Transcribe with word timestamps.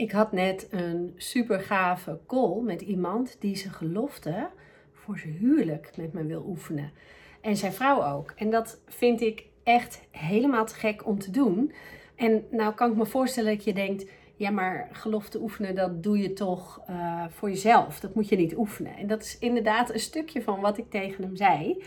Ik 0.00 0.10
had 0.10 0.32
net 0.32 0.66
een 0.70 1.14
super 1.16 1.60
gave 1.60 2.18
call 2.26 2.60
met 2.62 2.80
iemand 2.80 3.36
die 3.40 3.56
zijn 3.56 3.72
gelofte 3.72 4.48
voor 4.92 5.18
zijn 5.18 5.32
huwelijk 5.32 5.96
met 5.96 6.12
me 6.12 6.24
wil 6.24 6.44
oefenen. 6.46 6.92
En 7.40 7.56
zijn 7.56 7.72
vrouw 7.72 8.16
ook. 8.16 8.32
En 8.36 8.50
dat 8.50 8.80
vind 8.86 9.20
ik 9.20 9.46
echt 9.62 10.00
helemaal 10.10 10.66
te 10.66 10.74
gek 10.74 11.06
om 11.06 11.18
te 11.18 11.30
doen. 11.30 11.72
En 12.14 12.44
nou 12.50 12.74
kan 12.74 12.90
ik 12.90 12.96
me 12.96 13.06
voorstellen 13.06 13.54
dat 13.54 13.64
je 13.64 13.72
denkt, 13.72 14.06
ja 14.36 14.50
maar 14.50 14.88
gelofte 14.92 15.40
oefenen, 15.40 15.74
dat 15.74 16.02
doe 16.02 16.18
je 16.18 16.32
toch 16.32 16.80
uh, 16.90 17.24
voor 17.28 17.48
jezelf. 17.48 18.00
Dat 18.00 18.14
moet 18.14 18.28
je 18.28 18.36
niet 18.36 18.56
oefenen. 18.56 18.96
En 18.96 19.06
dat 19.06 19.22
is 19.22 19.38
inderdaad 19.38 19.92
een 19.92 20.00
stukje 20.00 20.42
van 20.42 20.60
wat 20.60 20.78
ik 20.78 20.90
tegen 20.90 21.24
hem 21.24 21.36
zei. 21.36 21.84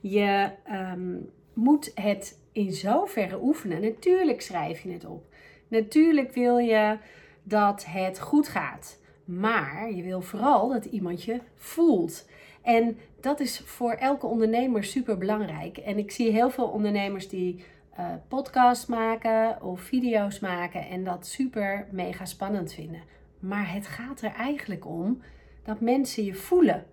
Je 0.00 0.50
um, 0.92 1.30
moet 1.52 1.90
het 1.94 2.40
in 2.52 2.72
zoverre 2.72 3.42
oefenen. 3.42 3.80
Natuurlijk 3.80 4.40
schrijf 4.40 4.82
je 4.82 4.92
het 4.92 5.04
op. 5.04 5.24
Natuurlijk 5.68 6.32
wil 6.32 6.58
je 6.58 6.98
dat 7.42 7.84
het 7.88 8.20
goed 8.20 8.48
gaat. 8.48 8.98
Maar 9.24 9.92
je 9.92 10.02
wil 10.02 10.22
vooral 10.22 10.68
dat 10.68 10.84
iemand 10.84 11.22
je 11.24 11.40
voelt. 11.56 12.28
En 12.62 12.98
dat 13.20 13.40
is 13.40 13.62
voor 13.64 13.92
elke 13.92 14.26
ondernemer 14.26 14.84
super 14.84 15.18
belangrijk. 15.18 15.78
En 15.78 15.98
ik 15.98 16.10
zie 16.10 16.30
heel 16.30 16.50
veel 16.50 16.66
ondernemers 16.66 17.28
die 17.28 17.64
uh, 17.98 18.06
podcasts 18.28 18.86
maken 18.86 19.62
of 19.62 19.80
video's 19.80 20.38
maken 20.38 20.88
en 20.88 21.04
dat 21.04 21.26
super 21.26 21.86
mega 21.90 22.24
spannend 22.24 22.72
vinden. 22.72 23.02
Maar 23.38 23.72
het 23.72 23.86
gaat 23.86 24.20
er 24.20 24.32
eigenlijk 24.32 24.86
om 24.86 25.22
dat 25.62 25.80
mensen 25.80 26.24
je 26.24 26.34
voelen. 26.34 26.86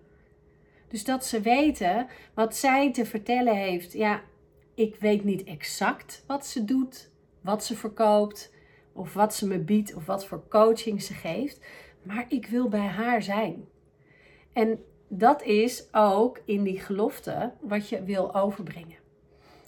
Dus 0.88 1.04
dat 1.04 1.24
ze 1.24 1.40
weten 1.40 2.06
wat 2.34 2.56
zij 2.56 2.92
te 2.92 3.04
vertellen 3.04 3.56
heeft. 3.56 3.92
Ja, 3.92 4.20
ik 4.74 4.96
weet 4.96 5.24
niet 5.24 5.44
exact 5.44 6.24
wat 6.26 6.46
ze 6.46 6.64
doet, 6.64 7.10
wat 7.40 7.64
ze 7.64 7.76
verkoopt, 7.76 8.52
of 8.98 9.14
wat 9.14 9.34
ze 9.34 9.46
me 9.46 9.58
biedt, 9.58 9.94
of 9.94 10.06
wat 10.06 10.26
voor 10.26 10.48
coaching 10.48 11.02
ze 11.02 11.14
geeft. 11.14 11.60
Maar 12.02 12.26
ik 12.28 12.46
wil 12.46 12.68
bij 12.68 12.86
haar 12.86 13.22
zijn. 13.22 13.64
En 14.52 14.80
dat 15.08 15.42
is 15.42 15.88
ook 15.92 16.40
in 16.44 16.62
die 16.62 16.80
gelofte 16.80 17.52
wat 17.60 17.88
je 17.88 18.02
wil 18.02 18.34
overbrengen. 18.34 18.96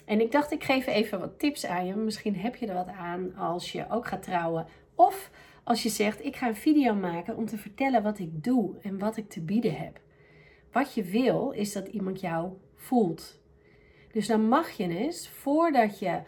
En 0.04 0.20
ik 0.20 0.32
dacht, 0.32 0.52
ik 0.52 0.64
geef 0.64 0.86
even 0.86 1.20
wat 1.20 1.38
tips 1.38 1.66
aan 1.66 1.86
je. 1.86 1.94
Misschien 1.94 2.36
heb 2.36 2.56
je 2.56 2.66
er 2.66 2.74
wat 2.74 2.88
aan 2.88 3.34
als 3.34 3.72
je 3.72 3.90
ook 3.90 4.06
gaat 4.06 4.22
trouwen. 4.22 4.66
Of 4.94 5.30
als 5.64 5.82
je 5.82 5.88
zegt, 5.88 6.24
ik 6.24 6.36
ga 6.36 6.48
een 6.48 6.56
video 6.56 6.94
maken 6.94 7.36
om 7.36 7.46
te 7.46 7.58
vertellen 7.58 8.02
wat 8.02 8.18
ik 8.18 8.44
doe 8.44 8.76
en 8.82 8.98
wat 8.98 9.16
ik 9.16 9.28
te 9.28 9.40
bieden 9.40 9.76
heb. 9.76 10.00
Wat 10.72 10.94
je 10.94 11.02
wil 11.02 11.50
is 11.50 11.72
dat 11.72 11.86
iemand 11.86 12.20
jou 12.20 12.50
voelt. 12.74 13.40
Dus 14.12 14.26
dan 14.26 14.48
mag 14.48 14.70
je 14.70 14.88
eens, 14.88 15.28
voordat 15.28 15.98
je 15.98 16.20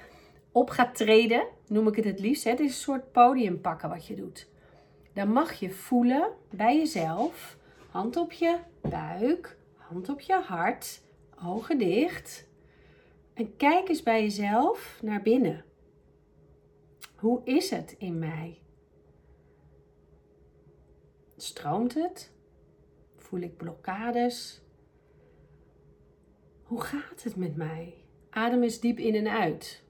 op 0.53 0.71
gaat 0.71 0.95
treden, 0.95 1.47
noem 1.73 1.89
ik 1.89 1.97
het 1.97 2.05
het 2.05 2.21
liefst, 2.21 2.45
het 2.45 2.61
is 2.61 2.67
een 2.67 2.73
soort 2.83 3.13
podium 3.13 3.61
pakken 3.61 3.89
wat 3.89 4.07
je 4.07 4.15
doet. 4.15 4.49
Dan 5.13 5.33
mag 5.33 5.53
je 5.53 5.71
voelen 5.71 6.33
bij 6.51 6.77
jezelf, 6.77 7.57
hand 7.91 8.17
op 8.17 8.33
je 8.33 8.59
buik, 8.81 9.57
hand 9.77 10.09
op 10.09 10.21
je 10.21 10.35
hart, 10.35 11.03
ogen 11.45 11.79
dicht. 11.79 12.49
En 13.35 13.57
kijk 13.57 13.89
eens 13.89 14.03
bij 14.03 14.23
jezelf 14.23 14.99
naar 15.03 15.23
binnen. 15.23 15.65
Hoe 17.17 17.41
is 17.45 17.71
het 17.71 17.95
in 17.99 18.19
mij? 18.19 18.59
Stroomt 21.37 21.95
het? 21.95 22.33
Voel 23.17 23.41
ik 23.41 23.57
blokkades? 23.57 24.63
Hoe 26.63 26.81
gaat 26.81 27.23
het 27.23 27.37
met 27.37 27.57
mij? 27.57 27.95
Adem 28.31 28.63
eens 28.63 28.81
diep 28.81 28.99
in 28.99 29.15
en 29.15 29.29
uit. 29.29 29.82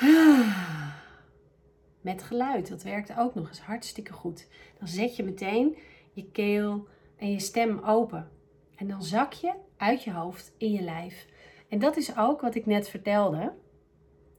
Met 2.00 2.22
geluid, 2.22 2.68
dat 2.68 2.82
werkt 2.82 3.18
ook 3.18 3.34
nog 3.34 3.48
eens 3.48 3.60
hartstikke 3.60 4.12
goed. 4.12 4.48
Dan 4.78 4.88
zet 4.88 5.16
je 5.16 5.22
meteen 5.22 5.76
je 6.12 6.30
keel 6.30 6.88
en 7.16 7.30
je 7.30 7.38
stem 7.38 7.78
open. 7.78 8.30
En 8.76 8.88
dan 8.88 9.02
zak 9.02 9.32
je 9.32 9.54
uit 9.76 10.04
je 10.04 10.12
hoofd 10.12 10.52
in 10.56 10.72
je 10.72 10.82
lijf. 10.82 11.26
En 11.68 11.78
dat 11.78 11.96
is 11.96 12.16
ook 12.16 12.40
wat 12.40 12.54
ik 12.54 12.66
net 12.66 12.88
vertelde. 12.88 13.52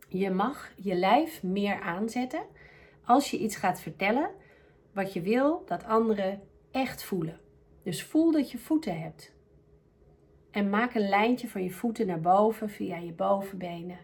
Je 0.07 0.29
mag 0.29 0.71
je 0.75 0.95
lijf 0.95 1.43
meer 1.43 1.81
aanzetten 1.81 2.43
als 3.05 3.31
je 3.31 3.37
iets 3.37 3.55
gaat 3.55 3.81
vertellen 3.81 4.29
wat 4.93 5.13
je 5.13 5.21
wil 5.21 5.63
dat 5.65 5.83
anderen 5.83 6.41
echt 6.71 7.03
voelen. 7.03 7.39
Dus 7.83 8.03
voel 8.03 8.31
dat 8.31 8.51
je 8.51 8.57
voeten 8.57 9.01
hebt. 9.01 9.33
En 10.51 10.69
maak 10.69 10.95
een 10.95 11.09
lijntje 11.09 11.49
van 11.49 11.63
je 11.63 11.71
voeten 11.71 12.07
naar 12.07 12.21
boven 12.21 12.69
via 12.69 12.97
je 12.97 13.11
bovenbenen, 13.11 13.99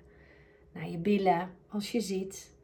naar 0.77 0.89
je 0.89 0.97
billen 0.97 1.55
als 1.69 1.91
je 1.91 1.99
zit, 1.99 2.55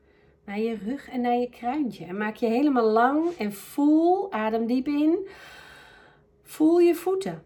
naar 0.46 0.60
je 0.60 0.76
rug 0.76 1.10
en 1.10 1.22
naar 1.22 1.38
je 1.38 1.50
kruintje. 1.50 2.06
En 2.06 2.18
maak 2.18 2.36
je 2.36 2.48
helemaal 2.48 2.90
lang 2.90 3.30
en 3.30 3.54
voel, 3.54 4.32
adem 4.32 4.66
diep 4.66 4.88
in, 4.88 5.28
voel 6.42 6.80
je 6.80 6.96
voeten. 6.96 7.44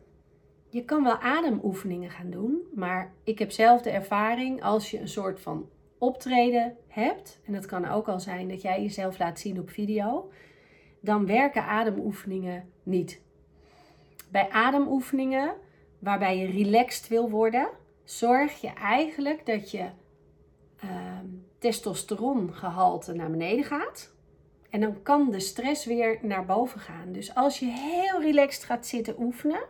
Je 0.69 0.85
kan 0.85 1.03
wel 1.03 1.17
ademoefeningen 1.17 2.09
gaan 2.09 2.29
doen, 2.29 2.61
maar 2.73 3.13
ik 3.23 3.39
heb 3.39 3.51
zelf 3.51 3.81
de 3.81 3.89
ervaring 3.89 4.63
als 4.63 4.91
je 4.91 4.99
een 4.99 5.07
soort 5.07 5.39
van 5.39 5.69
optreden 5.97 6.77
hebt, 6.87 7.39
en 7.45 7.53
dat 7.53 7.65
kan 7.65 7.87
ook 7.87 8.07
al 8.07 8.19
zijn 8.19 8.47
dat 8.47 8.61
jij 8.61 8.81
jezelf 8.81 9.19
laat 9.19 9.39
zien 9.39 9.59
op 9.59 9.69
video, 9.69 10.31
dan 10.99 11.25
werken 11.25 11.63
ademoefeningen 11.63 12.69
niet. 12.83 13.21
Bij 14.31 14.49
ademoefeningen 14.49 15.53
waarbij 15.99 16.37
je 16.37 16.45
relaxed 16.45 17.07
wil 17.07 17.29
worden, 17.29 17.69
zorg 18.03 18.61
je 18.61 18.73
eigenlijk 18.73 19.45
dat 19.45 19.71
je 19.71 19.89
uh, 20.83 20.89
testosterongehalte 21.59 23.13
naar 23.13 23.29
beneden 23.29 23.65
gaat. 23.65 24.15
En 24.69 24.81
dan 24.81 25.01
kan 25.01 25.31
de 25.31 25.39
stress 25.39 25.85
weer 25.85 26.17
naar 26.21 26.45
boven 26.45 26.79
gaan. 26.79 27.11
Dus 27.11 27.35
als 27.35 27.59
je 27.59 27.65
heel 27.65 28.21
relaxed 28.21 28.63
gaat 28.63 28.85
zitten 28.85 29.15
oefenen, 29.19 29.63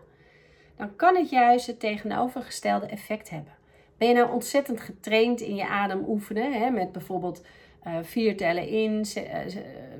dan 0.75 0.95
kan 0.95 1.16
het 1.16 1.29
juist 1.29 1.68
het 1.68 1.79
tegenovergestelde 1.79 2.85
effect 2.85 3.29
hebben. 3.29 3.53
Ben 3.97 4.07
je 4.07 4.13
nou 4.13 4.31
ontzettend 4.31 4.81
getraind 4.81 5.41
in 5.41 5.56
je 5.56 5.68
adem 5.68 6.03
oefenen, 6.07 6.53
hè, 6.53 6.69
met 6.69 6.91
bijvoorbeeld 6.91 7.41
uh, 7.88 7.97
vier 8.01 8.38
tellen 8.38 8.68
in, 8.68 9.06
eh, 9.16 9.39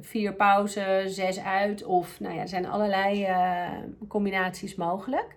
vier 0.01 0.34
pauze, 0.34 1.03
zes 1.06 1.39
uit, 1.39 1.84
of 1.84 2.19
nou 2.19 2.35
ja, 2.35 2.41
er 2.41 2.47
zijn 2.47 2.66
allerlei 2.66 3.28
uh, 3.28 3.69
combinaties 4.07 4.75
mogelijk 4.75 5.35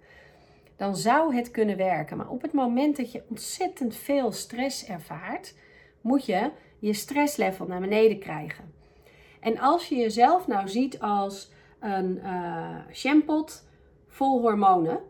dan 0.81 0.97
zou 0.97 1.35
het 1.35 1.51
kunnen 1.51 1.77
werken. 1.77 2.17
Maar 2.17 2.29
op 2.29 2.43
het 2.43 2.53
moment 2.53 2.97
dat 2.97 3.13
je 3.13 3.23
ontzettend 3.29 3.97
veel 3.97 4.33
stress 4.33 4.87
ervaart, 4.87 5.55
moet 6.01 6.27
je 6.27 6.51
je 6.79 6.93
stresslevel 6.93 7.67
naar 7.67 7.81
beneden 7.81 8.19
krijgen. 8.19 8.73
En 9.41 9.59
als 9.59 9.89
je 9.89 9.97
jezelf 9.97 10.47
nou 10.47 10.69
ziet 10.69 11.01
als 11.01 11.53
een 11.81 12.21
uh, 13.05 13.35
vol 14.07 14.41
hormonen, 14.41 15.01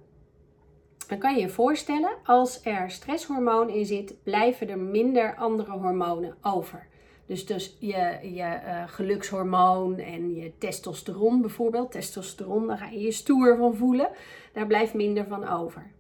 dan 1.09 1.19
kan 1.19 1.35
je 1.35 1.41
je 1.41 1.49
voorstellen, 1.49 2.11
als 2.25 2.65
er 2.65 2.91
stresshormoon 2.91 3.69
in 3.69 3.87
zit, 3.87 4.23
blijven 4.23 4.69
er 4.69 4.79
minder 4.79 5.37
andere 5.37 5.71
hormonen 5.71 6.37
over. 6.43 6.87
Dus, 7.31 7.47
dus 7.47 7.77
je, 7.79 8.19
je 8.23 8.61
uh, 8.65 8.83
gelukshormoon 8.87 9.99
en 9.99 10.35
je 10.35 10.53
testosteron 10.59 11.41
bijvoorbeeld. 11.41 11.93
Testosteron, 11.93 12.67
daar 12.67 12.79
ga 12.79 12.87
je 12.87 13.01
je 13.01 13.13
stoer 13.13 13.57
van 13.57 13.75
voelen. 13.75 14.09
Daar 14.53 14.67
blijft 14.67 14.95
minder 14.95 15.27
van 15.27 15.49
over. 15.49 15.91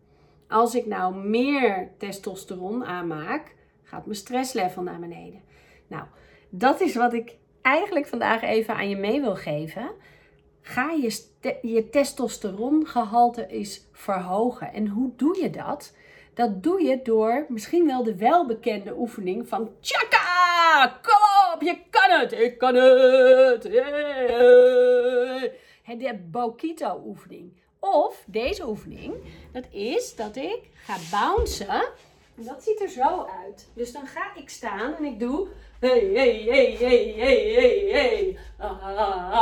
Als 0.48 0.74
ik 0.74 0.86
nou 0.86 1.14
meer 1.14 1.90
testosteron 1.98 2.84
aanmaak, 2.84 3.54
gaat 3.82 4.04
mijn 4.04 4.18
stresslevel 4.18 4.82
naar 4.82 4.98
beneden. 4.98 5.40
Nou, 5.86 6.04
dat 6.48 6.80
is 6.80 6.94
wat 6.94 7.12
ik 7.12 7.36
eigenlijk 7.62 8.06
vandaag 8.06 8.42
even 8.42 8.74
aan 8.74 8.88
je 8.88 8.96
mee 8.96 9.20
wil 9.20 9.36
geven. 9.36 9.90
Ga 10.60 10.90
je, 10.90 11.24
je 11.62 11.88
testosterongehalte 11.88 13.46
eens 13.46 13.88
verhogen. 13.92 14.72
En 14.72 14.88
hoe 14.88 15.10
doe 15.16 15.40
je 15.40 15.50
dat? 15.50 15.94
Dat 16.34 16.62
doe 16.62 16.82
je 16.82 17.02
door 17.02 17.46
misschien 17.48 17.86
wel 17.86 18.02
de 18.02 18.16
welbekende 18.16 18.94
oefening 18.98 19.48
van 19.48 19.70
Chaka! 19.80 20.98
Kom 21.02 21.54
op, 21.54 21.62
je 21.62 21.78
kan 21.90 22.20
het! 22.20 22.32
Ik 22.32 22.58
kan 22.58 22.74
het! 22.74 23.62
De 25.98 26.18
Bokito 26.30 27.02
oefening. 27.06 27.52
Of 27.78 28.24
deze 28.26 28.68
oefening, 28.68 29.14
dat 29.52 29.64
is 29.70 30.16
dat 30.16 30.36
ik 30.36 30.60
ga 30.74 30.96
bouncen. 31.10 31.88
En 32.36 32.44
dat 32.44 32.62
ziet 32.62 32.80
er 32.80 32.88
zo 32.88 33.26
uit. 33.44 33.68
Dus 33.74 33.92
dan 33.92 34.06
ga 34.06 34.34
ik 34.34 34.48
staan 34.48 34.94
en 34.94 35.04
ik 35.04 35.20
doe. 35.20 35.48
Hey, 35.80 36.10
hey, 36.14 36.42
hey, 36.48 36.76
hey, 36.78 37.14
hey, 37.16 37.52
hey, 37.52 37.88
hey. 37.90 38.38
Ah, 38.58 38.82
ah, 38.82 39.34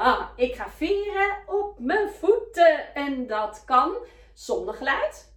ah, 0.00 0.28
Ik 0.36 0.54
ga 0.54 0.68
vieren 0.68 1.36
op 1.46 1.78
mijn 1.78 2.08
voeten. 2.10 2.94
En 2.94 3.26
dat 3.26 3.62
kan 3.64 3.96
zonder 4.34 4.74
geluid 4.74 5.34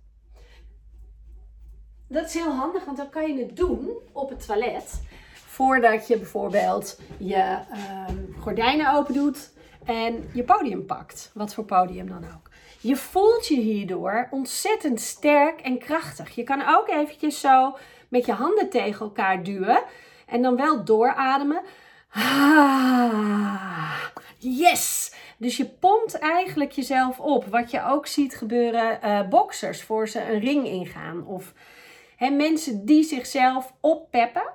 dat 2.10 2.26
is 2.26 2.34
heel 2.34 2.52
handig, 2.52 2.86
want 2.86 2.98
dan 2.98 3.10
kan 3.10 3.36
je 3.36 3.44
het 3.44 3.56
doen 3.56 3.90
op 4.12 4.30
het 4.30 4.46
toilet. 4.46 5.02
Voordat 5.34 6.08
je 6.08 6.18
bijvoorbeeld 6.18 7.00
je 7.18 7.58
uh, 7.74 8.06
gordijnen 8.40 8.94
open 8.94 9.14
doet 9.14 9.52
en 9.86 10.30
je 10.34 10.44
podium 10.44 10.86
pakt. 10.86 11.32
Wat 11.34 11.54
voor 11.54 11.64
podium 11.64 12.10
dan 12.10 12.24
ook. 12.24 12.50
Je 12.82 12.96
voelt 12.96 13.48
je 13.48 13.56
hierdoor 13.56 14.28
ontzettend 14.32 15.02
sterk 15.02 15.62
en 15.62 15.78
krachtig. 15.78 16.36
Je 16.36 16.44
kan 16.44 16.62
ook 16.68 16.90
eventjes 16.90 17.40
zo 17.40 17.78
met 18.08 18.26
je 18.26 18.32
handen 18.32 18.70
tegen 18.70 19.06
elkaar 19.06 19.44
duwen. 19.44 19.84
En 20.26 20.42
dan 20.42 20.56
wel 20.56 20.84
doorademen. 20.84 21.62
Ah, 22.14 23.94
yes! 24.38 25.14
Dus 25.38 25.58
je 25.58 25.66
pompt 25.66 26.20
eigenlijk 26.20 26.72
jezelf 26.72 27.20
op. 27.20 27.46
Wat 27.46 27.72
je 27.72 27.86
ook 27.86 28.08
ziet 28.08 28.36
gebeuren, 28.36 29.00
uh, 29.04 29.28
boxers 29.28 29.84
voor 29.84 30.08
ze 30.08 30.32
een 30.32 30.40
ring 30.40 30.66
ingaan. 30.66 31.26
Of 31.26 31.54
hè, 32.20 32.30
mensen 32.30 32.86
die 32.86 33.04
zichzelf 33.04 33.74
oppeppen. 33.80 34.54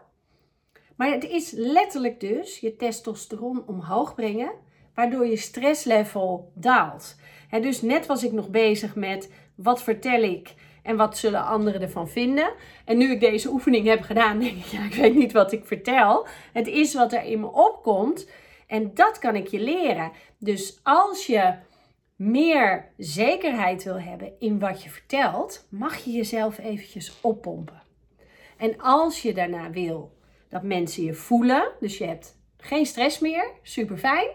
Maar 0.97 1.11
het 1.11 1.25
is 1.25 1.51
letterlijk 1.51 2.21
dus 2.21 2.59
je 2.59 2.77
testosteron 2.77 3.63
omhoog 3.67 4.15
brengen, 4.15 4.53
waardoor 4.95 5.27
je 5.27 5.37
stresslevel 5.37 6.53
daalt. 6.55 7.17
Dus 7.51 7.83
net 7.83 8.07
was 8.07 8.25
ik 8.25 8.33
nog 8.33 8.49
bezig 8.49 8.95
met 8.95 9.33
wat 9.55 9.83
vertel 9.83 10.23
ik 10.23 10.55
en 10.83 10.97
wat 10.97 11.19
zullen 11.19 11.45
anderen 11.45 11.81
ervan 11.83 12.09
vinden. 12.09 12.53
En 12.85 12.97
nu 12.97 13.11
ik 13.11 13.21
deze 13.21 13.51
oefening 13.51 13.87
heb 13.87 14.03
gedaan, 14.03 14.39
denk 14.41 14.57
ik, 14.57 14.65
ja, 14.65 14.85
ik 14.85 14.95
weet 14.95 15.15
niet 15.15 15.33
wat 15.33 15.53
ik 15.53 15.67
vertel. 15.67 16.27
Het 16.53 16.67
is 16.67 16.95
wat 16.95 17.13
er 17.13 17.23
in 17.23 17.41
me 17.41 17.53
opkomt. 17.53 18.29
En 18.67 18.91
dat 18.95 19.19
kan 19.19 19.37
ik 19.37 19.47
je 19.47 19.61
leren. 19.61 20.13
Dus 20.39 20.81
als 20.83 21.27
je 21.27 21.55
meer 22.17 22.93
zekerheid 22.97 23.85
wil 23.85 24.01
hebben 24.01 24.33
in 24.39 24.59
wat 24.59 24.83
je 24.83 24.91
vertelt, 24.91 25.67
mag 25.71 25.97
je 25.97 26.11
jezelf 26.11 26.59
eventjes 26.59 27.21
oppompen. 27.21 27.83
En 28.57 28.81
als 28.81 29.23
je 29.23 29.35
daarna 29.35 29.71
wil 29.71 30.19
dat 30.49 30.63
mensen 30.63 31.05
je 31.05 31.15
voelen, 31.15 31.73
dus 31.81 31.99
je 31.99 32.07
hebt 32.07 32.39
geen 32.57 32.87
stress 32.87 33.19
meer, 33.19 33.51
super 33.63 33.97
fijn. 33.97 34.29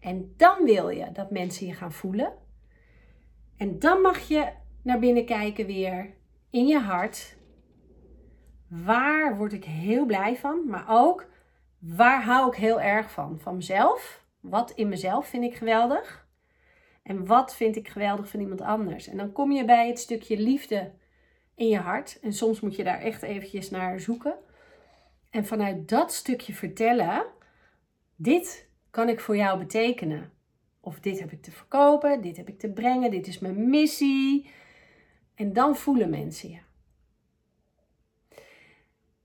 En 0.00 0.34
dan 0.36 0.64
wil 0.64 0.88
je 0.88 1.12
dat 1.12 1.30
mensen 1.30 1.66
je 1.66 1.72
gaan 1.72 1.92
voelen. 1.92 2.32
En 3.56 3.78
dan 3.78 4.00
mag 4.00 4.28
je 4.28 4.48
naar 4.82 4.98
binnen 4.98 5.24
kijken 5.24 5.66
weer 5.66 6.14
in 6.50 6.66
je 6.66 6.78
hart. 6.78 7.36
Waar 8.68 9.36
word 9.36 9.52
ik 9.52 9.64
heel 9.64 10.06
blij 10.06 10.36
van, 10.36 10.66
maar 10.66 10.84
ook 10.88 11.26
waar 11.78 12.24
hou 12.24 12.48
ik 12.48 12.54
heel 12.54 12.80
erg 12.80 13.10
van? 13.10 13.40
Van 13.40 13.56
mezelf. 13.56 14.24
Wat 14.40 14.70
in 14.70 14.88
mezelf 14.88 15.26
vind 15.26 15.44
ik 15.44 15.54
geweldig? 15.54 16.27
En 17.08 17.26
wat 17.26 17.56
vind 17.56 17.76
ik 17.76 17.88
geweldig 17.88 18.28
van 18.28 18.40
iemand 18.40 18.60
anders? 18.60 19.08
En 19.08 19.16
dan 19.16 19.32
kom 19.32 19.52
je 19.52 19.64
bij 19.64 19.88
het 19.88 19.98
stukje 19.98 20.38
liefde 20.38 20.92
in 21.54 21.68
je 21.68 21.78
hart. 21.78 22.18
En 22.22 22.32
soms 22.32 22.60
moet 22.60 22.76
je 22.76 22.84
daar 22.84 23.00
echt 23.00 23.22
eventjes 23.22 23.70
naar 23.70 24.00
zoeken. 24.00 24.34
En 25.30 25.46
vanuit 25.46 25.88
dat 25.88 26.12
stukje 26.12 26.52
vertellen, 26.52 27.26
dit 28.16 28.68
kan 28.90 29.08
ik 29.08 29.20
voor 29.20 29.36
jou 29.36 29.58
betekenen. 29.58 30.32
Of 30.80 31.00
dit 31.00 31.20
heb 31.20 31.32
ik 31.32 31.42
te 31.42 31.50
verkopen, 31.50 32.20
dit 32.20 32.36
heb 32.36 32.48
ik 32.48 32.58
te 32.58 32.72
brengen, 32.72 33.10
dit 33.10 33.26
is 33.26 33.38
mijn 33.38 33.70
missie. 33.70 34.50
En 35.34 35.52
dan 35.52 35.76
voelen 35.76 36.10
mensen 36.10 36.50
je. 36.50 36.58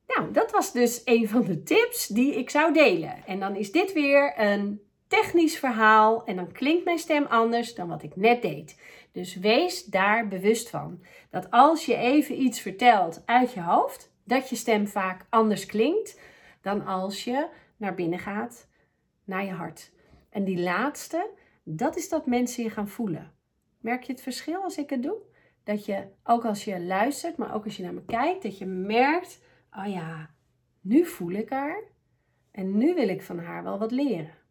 Nou, 0.07 0.31
dat 0.31 0.51
was 0.51 0.71
dus 0.71 1.01
een 1.06 1.29
van 1.29 1.44
de 1.44 1.63
tips 1.63 2.07
die 2.07 2.36
ik 2.36 2.50
zou 2.50 2.74
delen. 2.74 3.25
En 3.25 3.39
dan 3.39 3.56
is 3.56 3.71
dit 3.71 3.94
weer 3.94 4.39
een 4.39 4.81
technisch 5.21 5.57
verhaal 5.60 6.25
en 6.25 6.36
dan 6.36 6.51
klinkt 6.51 6.86
mijn 6.86 6.98
stem 6.98 7.25
anders 7.25 7.75
dan 7.75 7.88
wat 7.88 8.04
ik 8.04 8.15
net 8.15 8.42
deed. 8.42 8.81
Dus 9.12 9.36
wees 9.36 9.86
daar 9.86 10.27
bewust 10.27 10.69
van. 10.69 11.04
Dat 11.30 11.51
als 11.51 11.86
je 11.86 11.95
even 11.95 12.42
iets 12.42 12.60
vertelt 12.60 13.24
uit 13.25 13.54
je 13.54 13.62
hoofd, 13.62 14.12
dat 14.24 14.50
je 14.50 14.56
stem 14.56 14.88
vaak 14.88 15.25
anders 15.30 15.65
klinkt 15.65 16.19
dan 16.62 16.86
als 16.86 17.24
je 17.24 17.48
naar 17.77 17.95
binnen 17.95 18.19
gaat, 18.19 18.68
naar 19.24 19.45
je 19.45 19.51
hart. 19.51 19.92
En 20.30 20.44
die 20.44 20.60
laatste, 20.60 21.30
dat 21.63 21.98
is 21.98 22.10
dat 22.10 22.25
mensen 22.25 22.63
je 22.63 22.69
gaan 22.69 22.88
voelen. 22.88 23.31
Merk 23.80 24.04
je 24.04 24.12
het 24.12 24.21
verschil 24.21 24.63
als 24.63 24.77
ik 24.77 24.89
het 24.89 25.04
doe? 25.04 25.18
Dat 25.63 25.86
je, 25.86 26.07
ook 26.24 26.45
als 26.45 26.63
je 26.63 26.80
luistert, 26.80 27.38
maar 27.38 27.56
ook 27.56 27.65
als 27.65 27.77
je 27.77 27.83
naar 27.83 27.94
me 27.94 28.06
kijkt, 28.06 28.44
dat 28.44 28.57
je 28.57 28.65
merkt, 28.65 29.42
oh 29.77 29.88
ja, 29.88 30.30
nu 30.81 31.06
voel 31.06 31.31
ik 31.31 31.50
haar 31.50 31.83
en 32.51 32.77
nu 32.77 32.94
wil 32.94 33.07
ik 33.07 33.24
van 33.24 33.39
haar 33.39 33.63
wel 33.63 33.80
wat 33.80 33.92
leren. 33.92 34.42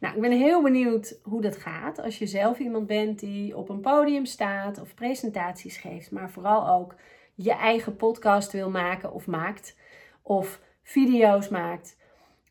Nou, 0.00 0.14
ik 0.14 0.20
ben 0.20 0.32
heel 0.32 0.62
benieuwd 0.62 1.18
hoe 1.22 1.40
dat 1.40 1.56
gaat 1.56 1.98
als 1.98 2.18
je 2.18 2.26
zelf 2.26 2.58
iemand 2.58 2.86
bent 2.86 3.18
die 3.18 3.56
op 3.56 3.68
een 3.68 3.80
podium 3.80 4.24
staat 4.24 4.80
of 4.80 4.94
presentaties 4.94 5.76
geeft, 5.76 6.10
maar 6.10 6.30
vooral 6.30 6.68
ook 6.68 6.94
je 7.34 7.52
eigen 7.52 7.96
podcast 7.96 8.52
wil 8.52 8.70
maken 8.70 9.12
of 9.12 9.26
maakt 9.26 9.76
of 10.22 10.60
video's 10.82 11.48
maakt, 11.48 11.96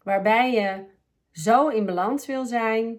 waarbij 0.03 0.51
je 0.51 0.83
zo 1.31 1.67
in 1.67 1.85
balans 1.85 2.25
wil 2.25 2.45
zijn 2.45 2.97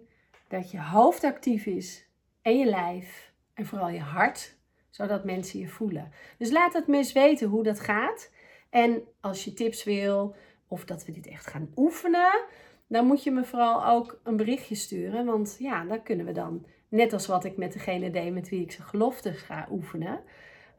dat 0.49 0.71
je 0.71 0.81
hoofd 0.81 1.25
actief 1.25 1.67
is 1.67 2.09
en 2.43 2.59
je 2.59 2.67
lijf 2.67 3.33
en 3.55 3.67
vooral 3.67 3.89
je 3.89 4.01
hart, 4.01 4.57
zodat 4.91 5.25
mensen 5.25 5.59
je 5.59 5.69
voelen. 5.69 6.13
Dus 6.39 6.51
laat 6.51 6.73
het 6.73 6.87
me 6.87 6.97
eens 6.97 7.13
weten 7.13 7.49
hoe 7.49 7.63
dat 7.63 7.81
gaat. 7.81 8.31
En 8.71 9.03
als 9.21 9.45
je 9.45 9.53
tips 9.53 9.85
wil 9.85 10.37
of 10.69 10.85
dat 10.85 11.05
we 11.05 11.13
dit 11.13 11.27
echt 11.27 11.47
gaan 11.47 11.73
oefenen, 11.77 12.45
dan 12.91 13.07
moet 13.07 13.23
je 13.23 13.31
me 13.31 13.45
vooral 13.45 13.87
ook 13.87 14.21
een 14.23 14.37
berichtje 14.37 14.75
sturen. 14.75 15.25
Want 15.25 15.57
ja, 15.59 15.85
dan 15.85 16.03
kunnen 16.03 16.27
we 16.27 16.33
dan, 16.33 16.67
net 16.89 17.13
als 17.13 17.27
wat 17.27 17.45
ik 17.45 17.57
met 17.57 17.73
degene 17.73 18.11
deed 18.11 18.33
met 18.33 18.49
wie 18.49 18.63
ik 18.63 18.73
ze 18.73 18.83
geloftes 18.83 19.41
ga 19.41 19.69
oefenen, 19.71 20.21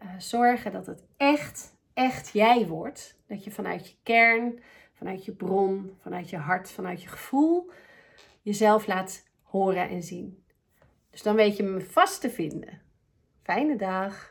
uh, 0.03 0.09
zorgen 0.17 0.71
dat 0.71 0.85
het 0.85 1.03
echt, 1.17 1.75
echt 1.93 2.29
jij 2.33 2.67
wordt. 2.67 3.19
Dat 3.27 3.43
je 3.43 3.51
vanuit 3.51 3.89
je 3.89 3.95
kern, 4.03 4.59
vanuit 4.93 5.25
je 5.25 5.31
bron, 5.31 5.97
vanuit 6.01 6.29
je 6.29 6.37
hart, 6.37 6.71
vanuit 6.71 7.01
je 7.01 7.07
gevoel 7.07 7.71
jezelf 8.41 8.87
laat 8.87 9.27
horen 9.43 9.89
en 9.89 10.03
zien. 10.03 10.43
Dus 11.09 11.21
dan 11.21 11.35
weet 11.35 11.57
je 11.57 11.63
me 11.63 11.81
vast 11.81 12.21
te 12.21 12.29
vinden. 12.29 12.81
Fijne 13.43 13.75
dag. 13.75 14.30